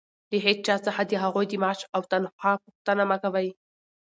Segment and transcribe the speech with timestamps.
[0.29, 3.49] له هېچا څخه د هغوى د معاش او تنخوا پوښتنه مه کوئ!